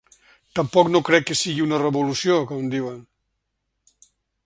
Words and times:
Tampoc 0.59 0.89
no 0.93 1.01
crec 1.09 1.27
que 1.27 1.37
sigui 1.43 1.67
una 1.67 1.81
revolució, 1.83 2.41
com 2.53 2.75
diuen. 2.75 2.99